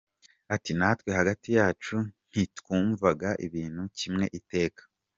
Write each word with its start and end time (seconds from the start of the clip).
Ati 0.55 0.71
natwe 0.79 1.09
hagati 1.19 1.47
yacu 1.57 1.95
nti 2.27 2.41
twumvaga 2.57 3.29
ibintu 3.45 3.83
kimwe 3.97 4.25
iteka. 4.39 4.81